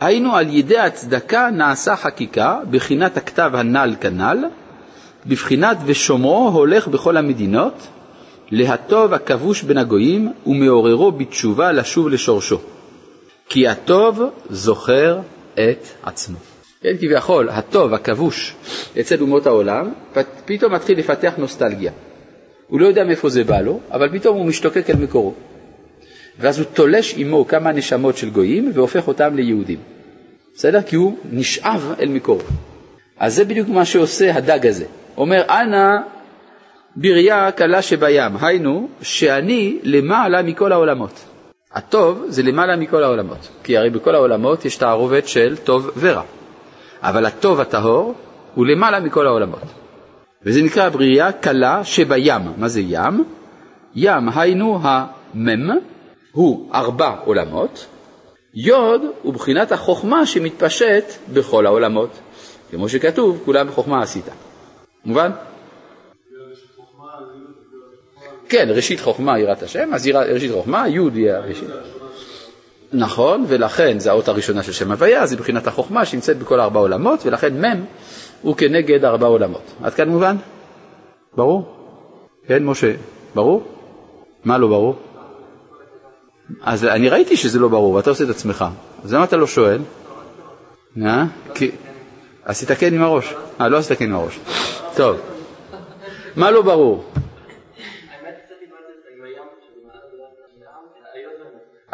[0.00, 4.44] היינו על ידי הצדקה נעשה חקיקה, בחינת הכתב הנ"ל כנ"ל,
[5.26, 7.88] בבחינת ושומרו הולך בכל המדינות,
[8.50, 12.58] להטוב הכבוש בין הגויים ומעוררו בתשובה לשוב לשורשו.
[13.48, 15.18] כי הטוב זוכר
[15.54, 16.38] את עצמו.
[16.80, 18.54] כן, כביכול, הטוב, הכבוש
[19.00, 19.92] אצל אומות העולם,
[20.44, 21.92] פתאום מתחיל לפתח נוסטלגיה.
[22.68, 25.34] הוא לא יודע מאיפה זה בא לו, אבל פתאום הוא משתוקק אל מקורו.
[26.38, 29.78] ואז הוא תולש עמו כמה נשמות של גויים והופך אותם ליהודים.
[30.54, 30.82] בסדר?
[30.82, 32.40] כי הוא נשאב אל מקורו.
[33.18, 34.84] אז זה בדיוק מה שעושה הדג הזה.
[35.16, 35.96] אומר, אנא
[36.96, 41.24] בריה קלה שבים, היינו שאני למעלה מכל העולמות.
[41.72, 46.22] הטוב זה למעלה מכל העולמות, כי הרי בכל העולמות יש תערובת של טוב ורע,
[47.02, 48.14] אבל הטוב הטהור
[48.54, 49.62] הוא למעלה מכל העולמות.
[50.42, 52.42] וזה נקרא בריאה קלה שבים.
[52.56, 53.24] מה זה ים?
[53.94, 55.78] ים היינו המם,
[56.32, 57.86] הוא ארבע עולמות,
[58.54, 62.10] יוד הוא בחינת החוכמה שמתפשט בכל העולמות,
[62.70, 64.28] כמו שכתוב, כולם בחוכמה עשית.
[65.04, 65.30] מובן?
[68.48, 71.68] כן, ראשית חוכמה יראת השם, אז ראשית חוכמה, י' היא הראשית.
[72.92, 77.26] נכון, ולכן זה האות הראשונה של שם הוויה, זה מבחינת החוכמה שנמצאת בכל ארבע עולמות,
[77.26, 77.84] ולכן מ'
[78.42, 79.72] הוא כנגד ארבע עולמות.
[79.82, 80.36] עד כאן מובן?
[81.36, 81.76] ברור?
[82.46, 82.92] כן, משה,
[83.34, 83.64] ברור?
[84.44, 84.96] מה לא ברור?
[86.62, 88.64] אז אני ראיתי שזה לא ברור, ואתה עושה את עצמך.
[89.04, 89.78] אז למה אתה לא שואל?
[91.02, 91.24] אה?
[91.54, 91.70] כי...
[92.44, 93.34] עשית כן עם הראש.
[93.60, 94.38] אה, לא עשית כן עם הראש.
[94.96, 95.16] טוב.
[96.36, 97.04] מה לא ברור?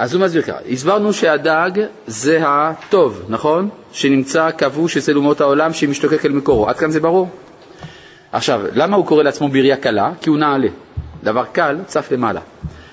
[0.02, 1.70] אז הוא מסביר ככה, הסברנו שהדג
[2.06, 3.68] זה הטוב, נכון?
[3.92, 6.68] שנמצא כבוש אצל אומות העולם שמשתוקק אל מקורו.
[6.68, 7.28] עד כאן זה ברור?
[8.32, 10.12] עכשיו, למה הוא קורא לעצמו בריאה קלה?
[10.20, 10.68] כי הוא נעלה.
[11.22, 12.40] דבר קל צף למעלה.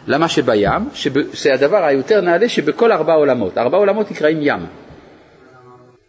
[0.08, 0.90] למה שבים?
[1.34, 3.58] שהדבר היותר נעלה שבכל ארבע עולמות.
[3.58, 4.66] ארבע עולמות נקראים ים.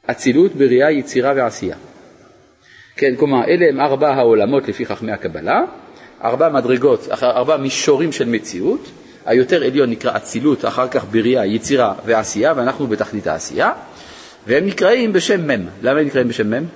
[0.07, 1.77] אצילות, בריאה, יצירה ועשייה.
[2.97, 5.61] כן, כלומר, אלה הם ארבע העולמות לפי חכמי הקבלה,
[6.25, 8.91] ארבע מדרגות, ארבע מישורים של מציאות.
[9.27, 13.73] היותר עליון נקרא אצילות, אחר כך בריאה, יצירה ועשייה, ואנחנו בתכלית העשייה,
[14.47, 15.67] והם נקראים בשם מ'.
[15.83, 16.67] למה הם נקראים בשם מ'?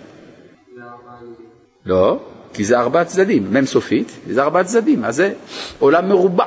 [1.86, 2.20] לא,
[2.54, 5.32] כי זה ארבע צדדים, מ' סופית, זה ארבע צדדים, אז זה
[5.78, 6.46] עולם מרובע,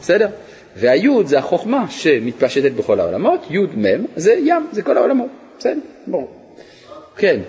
[0.00, 0.28] בסדר?
[0.76, 5.80] והיוד זה החוכמה שמתפשטת בכל העולמות, יוד מ' זה ים, זה כל העולמות, בסדר?
[6.06, 6.54] ברור.
[7.16, 7.40] כן.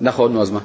[0.00, 0.60] נכון, נו אז מה?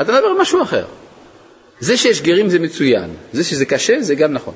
[0.00, 0.84] אתה מדבר על משהו אחר.
[1.80, 4.54] זה שיש גרים זה מצוין, זה שזה קשה זה גם נכון.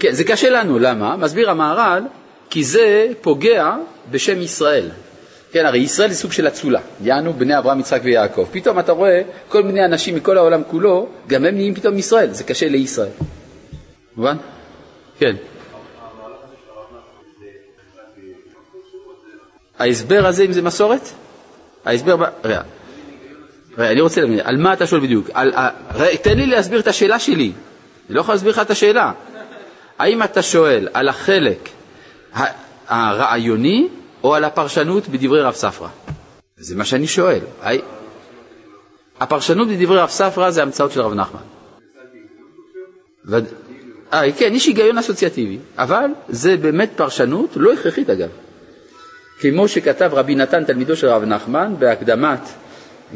[0.00, 1.16] כן, זה קשה לנו, למה?
[1.16, 2.02] מסביר המהר"ל,
[2.50, 3.76] כי זה פוגע
[4.10, 4.90] בשם ישראל.
[5.52, 8.46] כן, הרי ישראל זה סוג של אצולה, יענו בני אברהם, יצחק ויעקב.
[8.52, 12.44] פתאום אתה רואה כל מיני אנשים מכל העולם כולו, גם הם נהיים פתאום ישראל, זה
[12.44, 13.08] קשה לישראל.
[14.16, 14.36] מובן?
[15.18, 15.36] כן.
[19.78, 21.08] ההסבר הזה, אם זה מסורת?
[21.84, 22.16] ההסבר,
[23.78, 25.30] אני רוצה להבין, על מה אתה שואל בדיוק?
[25.34, 25.52] על,
[26.22, 27.52] תן לי להסביר את השאלה שלי,
[28.08, 29.12] אני לא יכול להסביר לך את השאלה.
[29.98, 31.68] האם אתה שואל על החלק
[32.88, 33.88] הרעיוני
[34.24, 35.88] או על הפרשנות בדברי רב ספרא?
[36.56, 37.40] זה מה שאני שואל.
[39.20, 41.40] הפרשנות בדברי רב ספרא זה המצאות של רב נחמן.
[44.12, 48.28] אה, כן, יש היגיון אסוציאטיבי, אבל זה באמת פרשנות לא הכרחית אגב.
[49.40, 52.40] כמו שכתב רבי נתן, תלמידו של רב נחמן, בהקדמת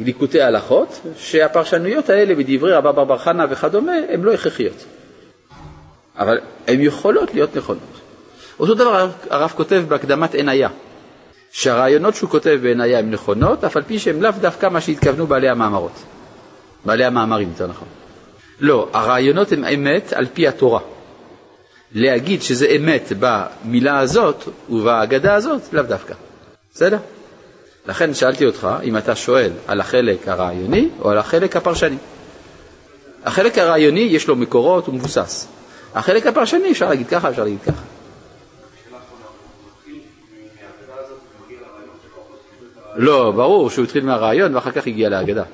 [0.04, 4.84] ליקוטי הלכות, שהפרשנויות האלה בדברי רבא בר בר חנא וכדומה הן לא הכרחיות.
[6.18, 8.00] אבל הן יכולות להיות נכונות.
[8.60, 10.68] אותו דבר הרב כותב בהקדמת עניה,
[11.52, 15.48] שהרעיונות שהוא כותב בעניה הן נכונות, אף על פי שהן לאו דווקא מה שהתכוונו בעלי
[15.48, 16.02] המאמרות.
[16.84, 17.88] בעלי המאמרים, יותר נכון.
[18.60, 20.80] לא, הרעיונות הן אמת על פי התורה.
[21.92, 26.14] להגיד שזה אמת במילה הזאת ובהגדה הזאת, לאו דווקא.
[26.74, 26.98] בסדר?
[27.88, 31.96] לכן שאלתי אותך אם אתה שואל על החלק הרעיוני או על החלק הפרשני.
[33.24, 35.48] החלק הרעיוני יש לו מקורות, הוא מבוסס.
[35.94, 37.82] החלק הפרשני אפשר להגיד ככה, אפשר להגיד ככה.
[42.96, 45.44] לא, ברור שהוא התחיל מהרעיון ואחר כך הגיע להגדה.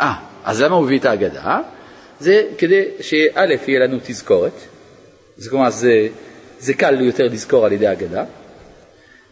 [0.00, 1.60] אה, אז למה הוא הביא את ההגדה?
[2.20, 4.52] זה כדי שא' יהיה לנו תזכורת,
[5.52, 6.08] אומרת זה,
[6.58, 8.24] זה קל יותר לזכור על ידי ההגדה,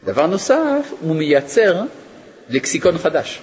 [0.04, 1.82] דבר נוסף, הוא מייצר
[2.48, 3.42] לקסיקון חדש.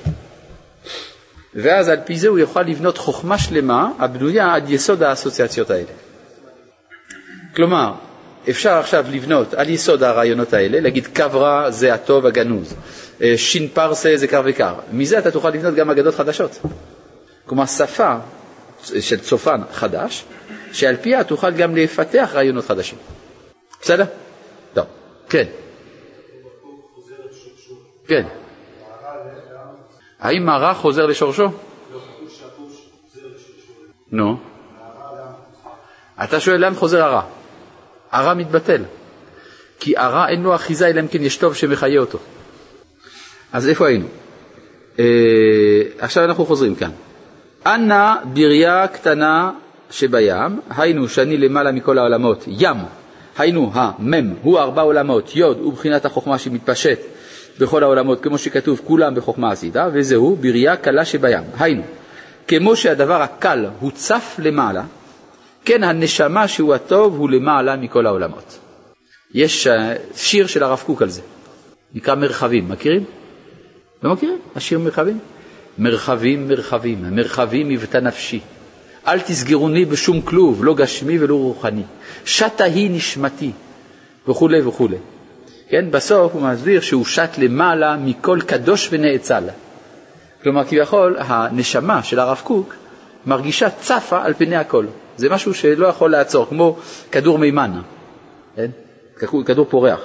[1.56, 5.92] ואז על פי זה הוא יוכל לבנות חוכמה שלמה הבנויה עד יסוד האסוציאציות האלה.
[7.56, 7.94] כלומר,
[8.50, 12.76] אפשר עכשיו לבנות על יסוד הרעיונות האלה, להגיד קו רע זה הטוב הגנוז,
[13.22, 14.74] אה, שין פרסה זה קר וקר.
[14.92, 16.60] מזה אתה תוכל לבנות גם אגדות חדשות.
[17.46, 18.16] כלומר, שפה
[19.00, 20.24] של צופן חדש,
[20.72, 22.98] שעל פיה תוכל גם לפתח רעיונות חדשים.
[23.82, 24.06] בסדר?
[24.74, 24.86] טוב,
[25.30, 25.46] כן.
[28.10, 28.24] כן.
[30.20, 31.48] האם הרע חוזר לשורשו?
[34.12, 34.38] נו.
[36.24, 37.22] אתה שואל לאן חוזר הרע?
[38.12, 38.84] הרע מתבטל.
[39.80, 42.18] כי הרע אין לו אחיזה אלא אם כן יש טוב שמחיה אותו.
[43.54, 44.06] אז איפה היינו?
[45.00, 45.06] אה,
[46.00, 46.92] עכשיו אנחנו חוזרים כאן.
[47.66, 49.52] אנא בריה קטנה
[49.92, 52.78] שבים, היינו שאני למעלה מכל העולמות, ים,
[53.38, 57.00] היינו המם, הוא ארבע עולמות, יוד הוא בחינת החוכמה שמתפשט
[57.60, 61.44] בכל העולמות, כמו שכתוב, כולם בחוכמה עשית, וזהו בריאה קלה שבים.
[61.60, 61.82] היינו,
[62.48, 64.84] כמו שהדבר הקל הוא צף למעלה,
[65.66, 68.60] כן הנשמה שהוא הטוב הוא למעלה מכל העולמות.
[69.34, 71.22] יש אה, שיר של הרב קוק על זה,
[71.94, 73.04] נקרא מרחבים, מכירים?
[74.04, 74.38] לא מכירים?
[74.56, 75.20] השיר מרחבים?
[75.78, 78.40] מרחבים מרחבים, מרחבים מבטא נפשי.
[79.08, 81.84] אל תסגרוני בשום כלוב, לא גשמי ולא רוחני.
[82.26, 83.52] שתה היא נשמתי,
[84.28, 84.98] וכולי וכולי.
[85.70, 89.44] כן, בסוף הוא מסביר שהוא שט למעלה מכל קדוש ונאצל.
[90.44, 92.76] כלומר, כביכול, הנשמה של הרב קוק
[93.26, 94.86] מרגישה צפה על פני הכל.
[95.18, 96.78] זה משהו שלא יכול לעצור, כמו
[97.12, 97.72] כדור מימן,
[98.56, 98.70] כן?
[99.46, 100.00] כדור פורח.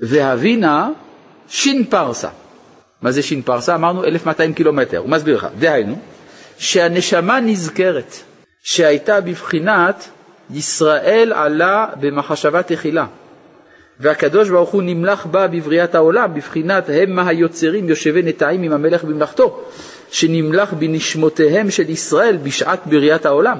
[0.00, 0.88] והבינה
[1.48, 2.28] שין פרסה.
[3.02, 3.74] מה זה שין פרסה?
[3.74, 4.98] אמרנו 1200 קילומטר.
[4.98, 5.98] הוא מסביר לך, דהיינו,
[6.58, 8.16] שהנשמה נזכרת,
[8.62, 10.08] שהייתה בבחינת
[10.50, 13.06] ישראל עלה במחשבה תחילה,
[14.00, 19.64] והקדוש ברוך הוא נמלך בה בבריאת העולם, בבחינת המה היוצרים יושבי נטעים עם המלך במלאכתו,
[20.10, 23.58] שנמלך בנשמותיהם של ישראל בשעת בריאת העולם.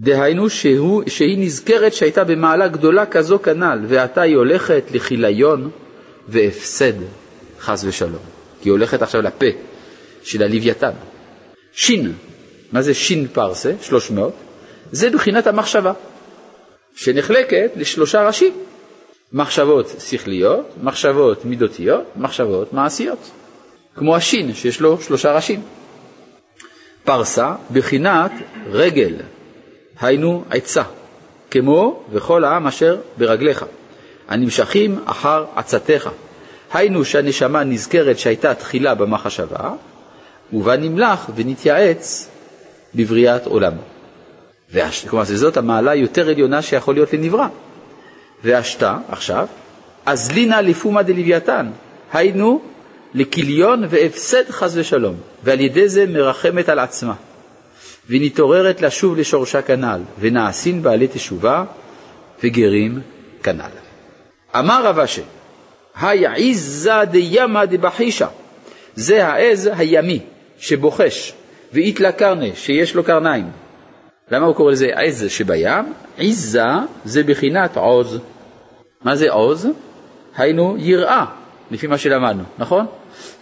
[0.00, 5.70] דהיינו שהוא, שהיא נזכרת שהייתה במעלה גדולה כזו כנ"ל, ועתה היא הולכת לכיליון
[6.28, 6.92] והפסד,
[7.60, 8.22] חס ושלום.
[8.62, 9.46] כי היא הולכת עכשיו לפה
[10.22, 10.90] של הלוויתן.
[11.72, 12.12] שין,
[12.72, 13.72] מה זה שין פרסה?
[13.82, 14.32] 300.
[14.92, 15.92] זה בחינת המחשבה,
[16.94, 18.67] שנחלקת לשלושה ראשים.
[19.32, 23.30] מחשבות שכליות, מחשבות מידותיות, מחשבות מעשיות.
[23.94, 25.62] כמו השין שיש לו שלושה ראשים.
[27.04, 28.32] פרסה בחינת
[28.70, 29.14] רגל,
[30.00, 30.82] היינו עצה,
[31.50, 33.64] כמו וכל העם אשר ברגליך,
[34.28, 36.08] הנמשכים אחר עצתך.
[36.72, 39.70] היינו שהנשמה נזכרת שהייתה תחילה במחשבה,
[40.52, 42.28] ובה נמלך ונתייעץ
[42.94, 43.72] בבריאת עולם.
[45.08, 47.46] כלומר, זאת המעלה היותר עליונה שיכול להיות לנברא.
[48.44, 49.46] והשתה, עכשיו,
[50.06, 51.70] אז לינה לפומה דלוויתן,
[52.12, 52.60] היינו
[53.14, 57.14] לכיליון והפסד חס ושלום, ועל ידי זה מרחמת על עצמה.
[58.08, 61.64] ונתעוררת לשוב לשורשה כנ"ל, ונעשין בעלי תשובה
[62.44, 63.00] וגרים
[63.42, 63.70] כנ"ל.
[64.58, 65.22] אמר רב אשי,
[66.00, 68.26] היה עיזה דימה דבחישה,
[68.94, 70.20] זה העז הימי
[70.58, 71.32] שבוחש,
[71.72, 73.50] ואיתלה קרנה, שיש לו קרניים.
[74.30, 75.92] למה הוא קורא לזה עז שבים?
[76.16, 76.62] עיזה
[77.04, 78.18] זה בחינת עוז.
[79.04, 79.68] מה זה עוז?
[80.36, 81.24] היינו יראה,
[81.70, 82.86] לפי מה שלמדנו, נכון?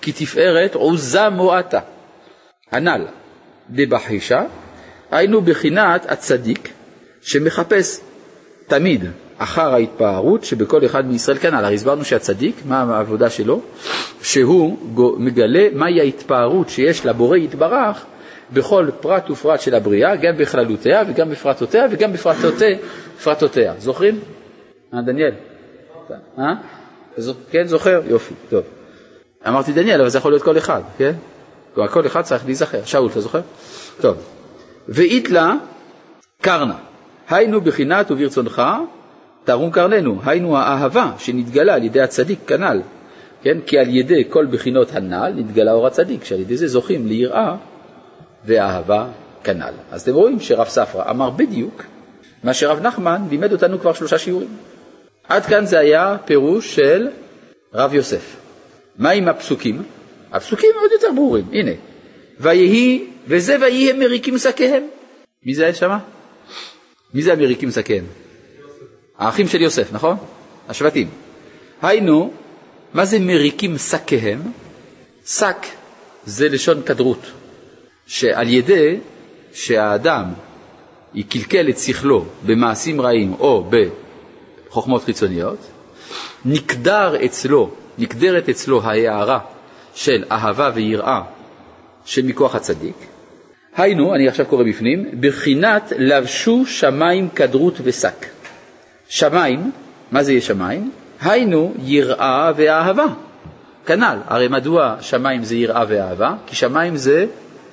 [0.00, 1.80] כי תפארת עוזה מועטה.
[2.72, 3.04] הנ"ל,
[3.70, 4.42] דבחישה,
[5.10, 6.68] היינו בחינת הצדיק
[7.22, 8.00] שמחפש
[8.66, 9.04] תמיד
[9.38, 11.64] אחר ההתפארות שבכל אחד מישראל כנ"ל.
[11.64, 13.60] הרי הסברנו שהצדיק, מה העבודה שלו?
[14.22, 14.78] שהוא
[15.18, 18.04] מגלה מהי ההתפארות שיש לבורא יתברך
[18.52, 23.74] בכל פרט ופרט של הבריאה, גם בכללותיה וגם בפרטותיה וגם בפרטותיה.
[23.78, 24.20] זוכרים?
[24.94, 25.32] אה, דניאל?
[26.38, 26.54] אה?
[27.50, 28.00] כן, זוכר?
[28.06, 28.62] יופי, טוב.
[29.48, 31.12] אמרתי דניאל, אבל זה יכול להיות כל אחד, כן?
[31.74, 32.84] כלומר, כל אחד צריך להיזכר.
[32.84, 33.40] שאול, אתה זוכר?
[34.00, 34.16] טוב.
[34.88, 35.54] ואיתלה
[36.42, 36.76] קרנה,
[37.28, 38.62] היינו בחינת וברצונך
[39.44, 42.80] תרום קרננו, היינו האהבה שנתגלה על ידי הצדיק כנ"ל,
[43.42, 43.58] כן?
[43.66, 47.56] כי על ידי כל בחינות הנ"ל נתגלה אור הצדיק, שעל ידי זה זוכים ליראה
[48.46, 49.08] ואהבה
[49.44, 49.74] כנ"ל.
[49.90, 51.82] אז אתם רואים שרב ספרא אמר בדיוק
[52.44, 54.48] מה שרב נחמן לימד אותנו כבר שלושה שיעורים.
[55.28, 57.08] עד כאן זה היה פירוש של
[57.74, 58.36] רב יוסף.
[58.98, 59.82] מה עם הפסוקים?
[60.32, 61.70] הפסוקים עוד יותר ברורים, הנה.
[62.40, 64.82] ויהי, וזה ויהי הם מריקים שקיהם.
[65.42, 65.98] מי זה היה שמה?
[67.14, 68.04] מי זה המריקים שקיהם?
[69.18, 70.16] האחים של יוסף, נכון?
[70.68, 71.08] השבטים.
[71.82, 72.32] היינו,
[72.94, 74.42] מה זה מריקים שקיהם?
[75.26, 75.66] שק
[76.26, 77.26] זה לשון כדרות,
[78.06, 78.96] שעל ידי
[79.52, 80.24] שהאדם
[81.14, 83.70] יקלקל את שכלו במעשים רעים או
[84.68, 85.58] בחוכמות חיצוניות,
[86.44, 89.38] נקדר אצלו, נקדרת אצלו ההערה
[89.94, 91.22] של אהבה ויראה
[92.04, 92.96] שמכוח הצדיק.
[93.76, 98.26] היינו, אני עכשיו קורא בפנים, בחינת לבשו שמיים כדרות ושק.
[99.08, 99.70] שמיים,
[100.12, 100.90] מה זה יהיה שמיים?
[101.20, 103.06] היינו יראה ואהבה.
[103.86, 106.34] כנ"ל, הרי מדוע שמיים זה יראה ואהבה?
[106.46, 107.26] כי שמיים זה,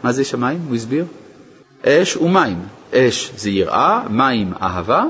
[0.03, 0.59] מה זה שמיים?
[0.67, 1.05] הוא הסביר?
[1.85, 2.59] אש ומים.
[2.93, 5.03] אש זה יראה, מים אהבה,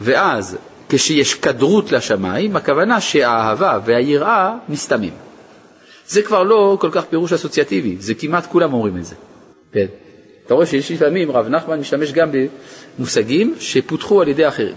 [0.00, 0.56] ואז
[0.88, 5.12] כשיש כדרות לשמיים, הכוונה שהאהבה והיראה מסתמים.
[6.08, 9.14] זה כבר לא כל כך פירוש אסוציאטיבי, זה כמעט כולם אומרים את זה.
[9.72, 9.86] כן.
[10.46, 12.30] אתה רואה שיש לפעמים, רב נחמן משתמש גם
[12.98, 14.76] במושגים שפותחו על ידי אחרים.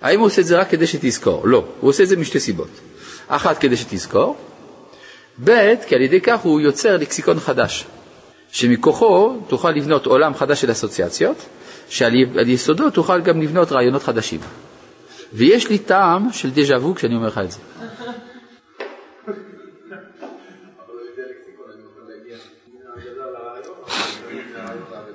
[0.00, 1.48] האם הוא עושה את זה רק כדי שתזכור?
[1.48, 2.70] לא, הוא עושה את זה משתי סיבות.
[3.28, 4.36] אחת, כדי שתזכור,
[5.44, 7.84] ב', כי על ידי כך הוא יוצר לקסיקון חדש,
[8.52, 11.36] שמכוחו תוכל לבנות עולם חדש של אסוציאציות,
[11.88, 12.14] שעל
[12.46, 14.40] יסודו תוכל גם לבנות רעיונות חדשים.
[15.32, 17.58] ויש לי טעם של דז'ה וו כשאני אומר לך את זה.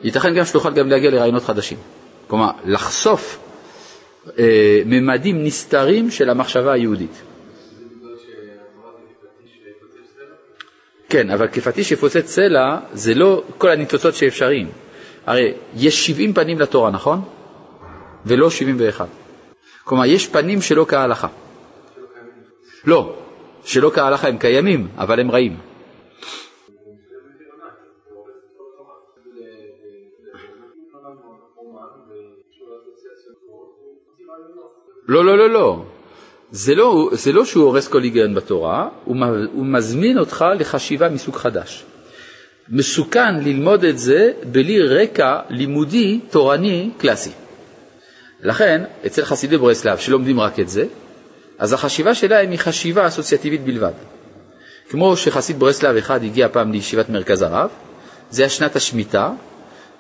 [0.04, 1.78] ייתכן גם שתוכל גם להגיע לרעיונות חדשים.
[2.28, 3.40] כלומר, לחשוף
[4.40, 7.22] אה, ממדים נסתרים של המחשבה היהודית.
[11.16, 14.68] כן, אבל כפטיש יפוצץ סלע זה לא כל הניצוצות שאפשריים.
[15.26, 17.22] הרי יש 70 פנים לתורה, נכון?
[18.26, 19.08] ולא 71.
[19.84, 21.28] כלומר, יש פנים שלא כהלכה.
[22.86, 23.16] לא,
[23.64, 25.58] שלא כהלכה הם קיימים, אבל הם רעים.
[35.08, 35.95] לא, לא, לא, לא.
[36.56, 39.16] זה לא, זה לא שהוא הורס כל היגיון בתורה, הוא,
[39.54, 41.84] הוא מזמין אותך לחשיבה מסוג חדש.
[42.70, 47.32] מסוכן ללמוד את זה בלי רקע לימודי תורני קלאסי.
[48.42, 50.86] לכן, אצל חסידי ברסלב, שלומדים רק את זה,
[51.58, 53.94] אז החשיבה שלהם היא חשיבה אסוציאטיבית בלבד.
[54.90, 57.70] כמו שחסיד ברסלב אחד הגיע פעם לישיבת מרכז הרב,
[58.30, 59.32] זה היה שנת השמיטה,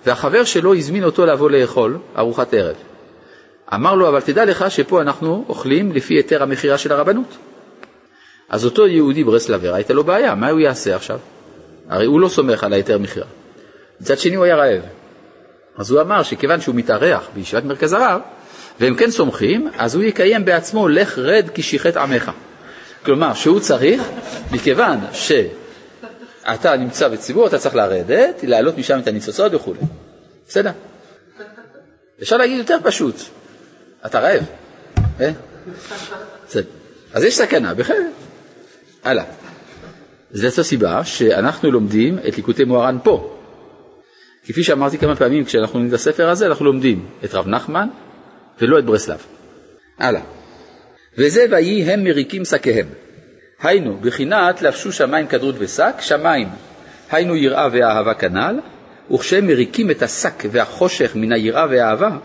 [0.05, 2.75] והחבר שלו הזמין אותו לבוא לאכול ארוחת ערב.
[3.73, 7.37] אמר לו, אבל תדע לך שפה אנחנו אוכלים לפי היתר המכירה של הרבנות.
[8.49, 11.19] אז אותו יהודי ברסלבר, הייתה לו בעיה, מה הוא יעשה עכשיו?
[11.89, 13.25] הרי הוא לא סומך על ההיתר מכירה.
[14.01, 14.81] מצד שני הוא היה רעב.
[15.77, 18.21] אז הוא אמר שכיוון שהוא מתארח בישיבת מרכז הרב,
[18.79, 22.31] והם כן סומכים, אז הוא יקיים בעצמו לך רד כי שיחת עמך.
[23.05, 24.01] כלומר, שהוא צריך,
[24.51, 29.73] מכיוון שאתה נמצא בציבור, אתה צריך לרדת, להעלות משם את הניצוצות וכו'.
[30.47, 30.71] בסדר?
[32.21, 33.15] אפשר להגיד יותר פשוט,
[34.05, 34.43] אתה רעב.
[35.21, 35.31] אה?
[37.13, 38.03] אז יש סכנה, בכלל.
[39.03, 39.23] הלאה.
[40.31, 43.37] זאת הסיבה שאנחנו לומדים את ליקוטי מוהר"ן פה.
[44.45, 47.87] כפי שאמרתי כמה פעמים, כשאנחנו לומדים את הספר הזה, אנחנו לומדים את רב נחמן
[48.61, 49.19] ולא את ברסלב.
[49.97, 50.21] הלאה.
[51.17, 52.87] וזה ויהי הם מריקים שקיהם.
[53.61, 56.47] היינו, בחינת לבשו שמיים כדרות ושק, שמיים,
[57.11, 58.59] היינו יראה ואהבה כנ"ל,
[59.11, 62.17] וכשהם מריקים את השק והחושך מן היראה והאהבה,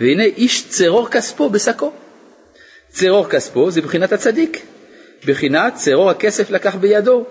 [0.00, 1.92] והנה איש צרור כספו בשקו.
[2.88, 4.62] צרור כספו זה בחינת הצדיק,
[5.26, 7.24] בחינת צרור הכסף לקח בידו,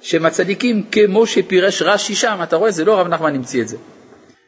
[0.00, 3.76] שהם הצדיקים כמו שפירש רש"י שם, אתה רואה, זה לא רב נחמן המציא את זה.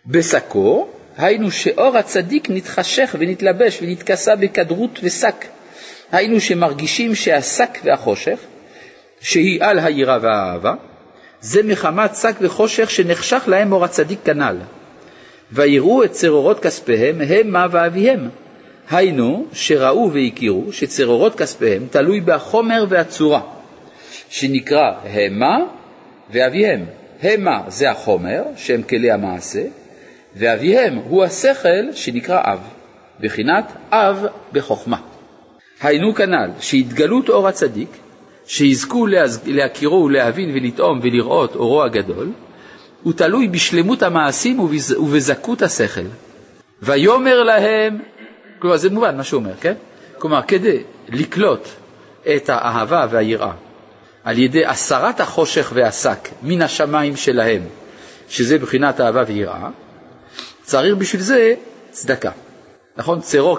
[0.07, 5.45] בשקו, היינו שאור הצדיק נתחשך ונתלבש ונתכסה בכדרות ושק.
[6.13, 8.39] היינו שמרגישים שהשק והחושך,
[9.21, 10.75] שהיא על היראה והאהבה,
[11.41, 14.57] זה מחמת שק וחושך שנחשך להם אור הצדיק כנ"ל.
[15.53, 18.29] ויראו את צרורות כספיהם המה ואביהם.
[18.91, 23.41] היינו, שראו והכירו שצרורות כספיהם תלוי בחומר והצורה,
[24.29, 25.59] שנקרא המה
[26.33, 26.85] ואביהם.
[27.23, 29.63] המה זה החומר, שהם כלי המעשה,
[30.37, 32.59] ואביהם הוא השכל שנקרא אב,
[33.21, 34.97] בחינת אב בחוכמה.
[35.83, 37.89] היינו כנ"ל, שהתגלות אור הצדיק,
[38.47, 39.07] שיזכו
[39.47, 42.33] להכירו ולהבין ולטעום ולראות אורו הגדול,
[43.03, 44.61] הוא תלוי בשלמות המעשים
[44.99, 46.07] ובזכות השכל.
[46.83, 47.99] ויאמר להם,
[48.59, 49.75] כלומר זה מובן מה שהוא אומר, כן?
[50.19, 51.69] כלומר כדי לקלוט
[52.37, 53.53] את האהבה והיראה
[54.25, 57.63] על ידי הסרת החושך והשק מן השמיים שלהם,
[58.29, 59.69] שזה בחינת אהבה ויראה,
[60.63, 61.55] צריך בשביל זה
[61.91, 62.31] צדקה.
[62.97, 63.21] נכון?
[63.21, 63.59] צרור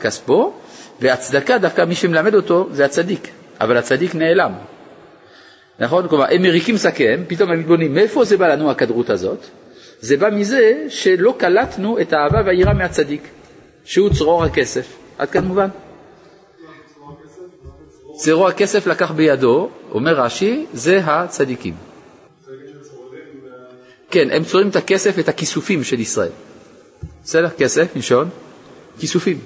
[0.00, 0.52] כספו,
[1.00, 3.28] והצדקה דווקא מי שמלמד אותו זה הצדיק,
[3.60, 4.52] אבל הצדיק נעלם.
[5.78, 6.08] נכון?
[6.08, 9.46] כלומר, הם מריקים שקיהם, פתאום הם מתבוננים, מאיפה זה בא לנו הכדרות הזאת?
[10.00, 13.22] זה בא מזה שלא קלטנו את האהבה והיראה מהצדיק,
[13.84, 14.86] שהוא צרור הכסף.
[15.18, 15.68] עד כאן מובן?
[18.16, 21.74] צרור הכסף לקח בידו, אומר רש"י, זה הצדיקים.
[24.10, 26.30] כן, הם צורים את הכסף ואת הכיסופים של ישראל.
[27.24, 27.48] בסדר?
[27.50, 28.28] כסף, מלשון,
[28.98, 29.38] כיסופים.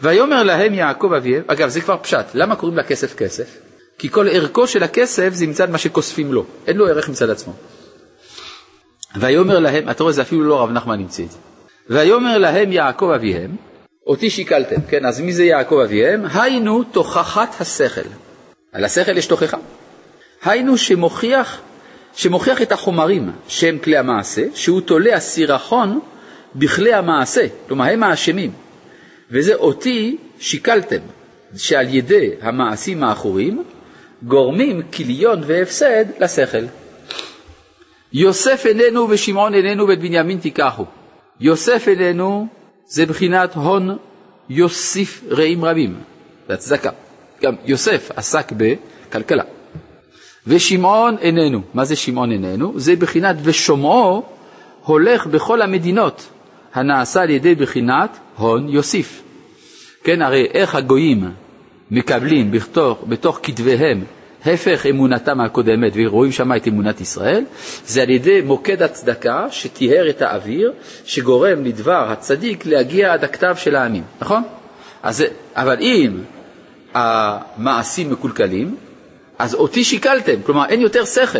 [0.00, 3.67] ויאמר להם יעקב אביהם, אגב זה כבר פשט, למה קוראים לכסף כסף?
[3.98, 7.52] כי כל ערכו של הכסף זה מצד מה שכוספים לו, אין לו ערך מצד עצמו.
[9.16, 11.38] ויאמר להם, אתה רואה זה אפילו לא רב נחמן המציא את זה.
[11.90, 13.56] ויאמר להם יעקב אביהם,
[14.06, 16.24] אותי שיקלתם, כן, אז מי זה יעקב אביהם?
[16.34, 18.08] היינו תוכחת השכל.
[18.72, 19.56] על השכל יש תוכחה.
[20.42, 21.60] היינו שמוכיח,
[22.14, 26.00] שמוכיח את החומרים שהם כלי המעשה, שהוא תולה הסירחון
[26.54, 28.52] בכלי המעשה, כלומר הם האשמים.
[29.30, 31.00] וזה אותי שיקלתם,
[31.56, 33.64] שעל ידי המעשים האחורים
[34.22, 36.64] גורמים כיליון והפסד לשכל.
[38.12, 40.84] יוסף איננו ושמעון איננו ואת בנימין תיקחו.
[41.40, 42.46] יוסף איננו
[42.86, 43.96] זה בחינת הון
[44.48, 45.94] יוסיף רעים רבים,
[46.48, 46.90] זה הצדקה.
[47.42, 49.44] גם יוסף עסק בכלכלה.
[50.46, 52.72] ושמעון איננו, מה זה שמעון איננו?
[52.76, 54.22] זה בחינת ושומעו
[54.84, 56.28] הולך בכל המדינות,
[56.74, 59.22] הנעשה על ידי בחינת הון יוסיף.
[60.04, 61.30] כן, הרי איך הגויים
[61.90, 64.04] מקבלים בתוך, בתוך כתביהם
[64.46, 67.44] הפך אמונתם הקודמת ורואים שם את אמונת ישראל,
[67.86, 70.72] זה על ידי מוקד הצדקה שטיהר את האוויר,
[71.04, 74.42] שגורם לדבר הצדיק להגיע עד הכתב של העמים, נכון?
[75.02, 75.24] אז,
[75.54, 76.18] אבל אם
[76.94, 78.76] המעשים מקולקלים,
[79.38, 81.38] אז אותי שיקלתם, כלומר אין יותר שכל.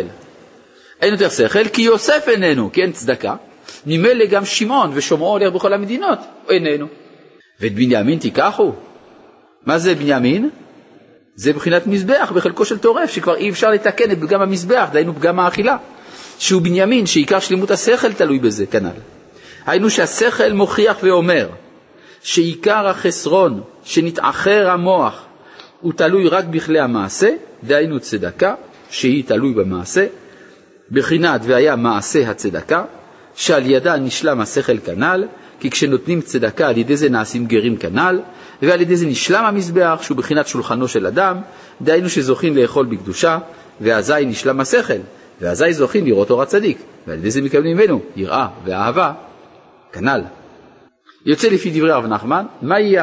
[1.03, 3.35] אין יותר שכל כי יוסף איננו, כי אין צדקה,
[3.87, 6.19] ממילא גם שמעון ושומעו הולך בכל המדינות,
[6.51, 6.87] איננו.
[7.61, 8.73] ואת בנימין תיקחו.
[9.67, 10.51] מה זה בנימין?
[11.35, 15.41] זה מבחינת מזבח בחלקו של טורף, שכבר אי אפשר לתקן את פגם המזבח, דהיינו פגם
[15.41, 15.77] האכילה.
[16.39, 19.01] שהוא בנימין, שעיקר שלמות השכל תלוי בזה, כנ"ל.
[19.67, 21.49] היינו שהשכל מוכיח ואומר
[22.23, 25.25] שעיקר החסרון שנתאחר המוח
[25.81, 27.31] הוא תלוי רק בכלי המעשה,
[27.65, 28.55] דהיינו צדקה,
[28.91, 30.07] שהיא תלוי במעשה,
[30.91, 32.85] בחינת והיה מעשה הצדקה,
[33.35, 35.25] שעל ידה נשלם השכל כנ"ל,
[35.61, 38.21] כי כשנותנים צדקה על ידי זה נעשים גרים כנ"ל,
[38.63, 41.41] ועל ידי זה נשלם המזבח שהוא בחינת שולחנו של אדם,
[41.83, 43.39] דהיינו שזוכים לאכול בקדושה,
[43.81, 44.99] ואזי נשלם השכל,
[45.41, 49.13] ואזי זוכים לראות אור הצדיק, ועל ידי זה מקבלים ממנו יראה ואהבה,
[49.93, 50.21] כנ"ל.
[51.27, 52.97] יוצא לפי דברי הרב נחמן, מהי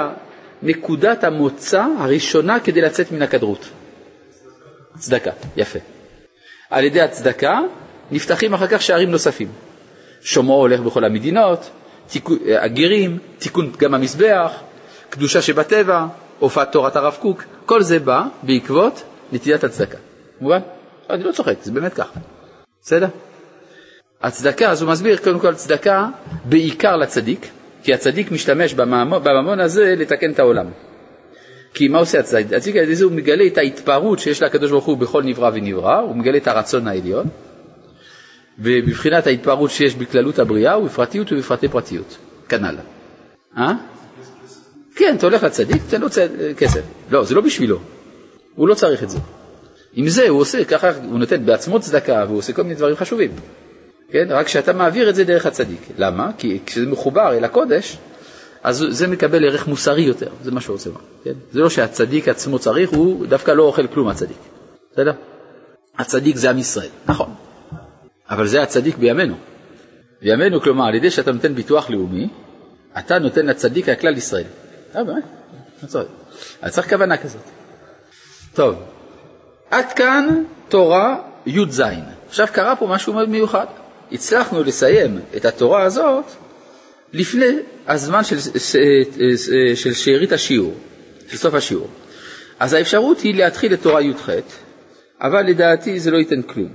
[0.63, 3.69] נקודת המוצא הראשונה כדי לצאת מן הכדרות?
[4.97, 5.79] צדקה, יפה.
[6.69, 7.59] על ידי הצדקה
[8.11, 9.47] נפתחים אחר כך שערים נוספים.
[10.21, 11.69] שומעו הולך בכל המדינות,
[12.61, 14.51] הגרים, תיקון פגם המזבח,
[15.09, 16.05] קדושה שבטבע,
[16.39, 19.97] הופעת תורת הרב קוק, כל זה בא בעקבות נטילת הצדקה.
[20.41, 20.59] מובן?
[21.09, 22.19] אני לא צוחק, זה באמת ככה.
[22.81, 23.07] בסדר?
[24.21, 26.07] הצדקה, אז הוא מסביר קודם כל צדקה
[26.45, 27.47] בעיקר לצדיק,
[27.83, 30.65] כי הצדיק משתמש בממון הזה לתקן את העולם.
[31.73, 32.53] כי מה עושה הצדיק?
[32.53, 35.99] הצדיק על ידי זה הוא מגלה את ההתפארות שיש לקדוש ברוך הוא בכל נברא ונברא,
[35.99, 37.25] הוא מגלה את הרצון העליון,
[38.59, 42.17] ובבחינת ההתפארות שיש בכללות הבריאה ובפרטיות ובפרטי פרטיות,
[42.49, 42.75] כנ"ל.
[43.57, 43.73] אה?
[45.05, 46.07] כן, אתה הולך לצדיק, תן לו
[46.57, 46.81] כסף.
[47.09, 47.79] לא, זה לא בשבילו,
[48.55, 49.17] הוא לא צריך את זה.
[49.93, 53.31] עם זה הוא עושה, ככה הוא נותן בעצמו צדקה והוא עושה כל מיני דברים חשובים.
[54.09, 54.27] כן?
[54.29, 55.79] רק שאתה מעביר את זה דרך הצדיק.
[55.97, 56.31] למה?
[56.37, 57.97] כי כשזה מחובר אל הקודש,
[58.63, 61.01] אז זה מקבל ערך מוסרי יותר, זה מה שהוא רוצה לומר.
[61.23, 61.33] כן?
[61.51, 64.37] זה לא שהצדיק עצמו צריך, הוא דווקא לא אוכל כלום הצדיק.
[64.93, 65.11] בסדר?
[65.97, 67.33] הצדיק זה עם ישראל, נכון.
[68.29, 69.35] אבל זה הצדיק בימינו.
[70.21, 72.27] בימינו, כלומר, על ידי שאתה נותן ביטוח לאומי,
[72.99, 74.43] אתה נותן לצדיק הכלל ישראל.
[74.95, 75.23] אה, באמת?
[76.61, 77.41] אז צריך כוונה כזאת.
[78.53, 78.75] טוב,
[79.71, 81.81] עד כאן תורה י"ז.
[82.27, 83.65] עכשיו קרה פה משהו מאוד מיוחד.
[84.11, 86.25] הצלחנו לסיים את התורה הזאת
[87.13, 87.55] לפני
[87.87, 88.37] הזמן של,
[89.75, 90.73] של שארית השיעור,
[91.27, 91.87] של סוף השיעור.
[92.59, 94.29] אז האפשרות היא להתחיל את תורה י"ח,
[95.21, 96.69] אבל לדעתי זה לא ייתן כלום.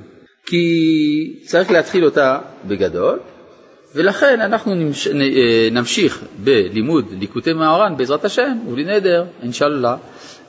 [0.47, 3.21] כי צריך להתחיל אותה בגדול,
[3.95, 5.09] ולכן אנחנו נמש...
[5.73, 9.97] נמשיך בלימוד ליקוטי מהר"ן בעזרת השם ובלי נדר, אינשאללה,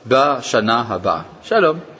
[0.06, 1.22] בשנה הבאה.
[1.42, 1.91] שלום.